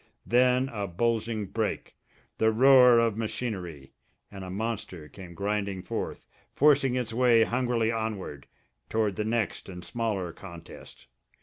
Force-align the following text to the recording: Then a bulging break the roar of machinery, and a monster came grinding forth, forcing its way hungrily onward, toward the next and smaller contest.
Then 0.25 0.67
a 0.69 0.87
bulging 0.87 1.45
break 1.45 1.93
the 2.39 2.51
roar 2.51 2.97
of 2.97 3.17
machinery, 3.19 3.93
and 4.31 4.43
a 4.43 4.49
monster 4.49 5.07
came 5.07 5.35
grinding 5.35 5.83
forth, 5.83 6.25
forcing 6.55 6.95
its 6.95 7.13
way 7.13 7.43
hungrily 7.43 7.91
onward, 7.91 8.47
toward 8.89 9.15
the 9.15 9.23
next 9.25 9.69
and 9.69 9.85
smaller 9.85 10.33
contest. 10.33 11.05